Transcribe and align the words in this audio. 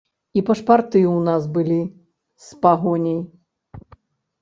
І 0.39 0.41
пашпарты 0.47 1.01
ў 1.15 1.17
нас 1.27 1.45
былі 1.59 1.79
з 2.49 2.61
пагоняй. 2.67 3.25